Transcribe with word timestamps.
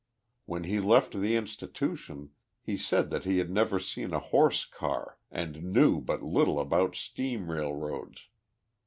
—When 0.51 0.63
he 0.63 0.79
left 0.79 1.13
the 1.13 1.35
institution 1.35 2.31
he 2.59 2.75
said 2.75 3.11
that 3.11 3.23
he 3.23 3.37
had 3.37 3.51
never 3.51 3.77
seen 3.79 4.13
a 4.15 4.19
horse 4.19 4.65
car 4.65 5.19
and 5.29 5.61
knew 5.61 6.01
but 6.01 6.23
little 6.23 6.59
about 6.59 6.95
steam 6.95 7.51
railroads. 7.51 8.27